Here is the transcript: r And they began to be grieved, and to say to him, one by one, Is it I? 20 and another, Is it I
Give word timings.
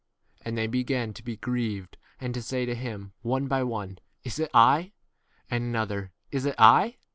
r 0.43 0.49
And 0.49 0.57
they 0.57 0.65
began 0.65 1.13
to 1.13 1.21
be 1.23 1.37
grieved, 1.37 1.95
and 2.19 2.33
to 2.33 2.41
say 2.41 2.65
to 2.65 2.73
him, 2.73 3.13
one 3.21 3.45
by 3.47 3.61
one, 3.61 3.99
Is 4.23 4.39
it 4.39 4.49
I? 4.51 4.93
20 5.49 5.49
and 5.51 5.63
another, 5.65 6.11
Is 6.31 6.45
it 6.47 6.55
I 6.57 6.97